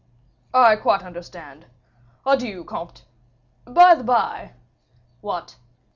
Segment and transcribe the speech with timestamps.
[0.55, 1.67] "I quite understand.
[2.25, 2.63] Adieu!
[2.63, 3.03] comte.
[3.65, 4.53] By the by"
[5.21, 5.57] "What?"